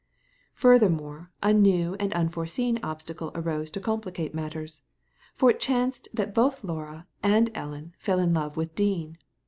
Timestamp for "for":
5.35-5.51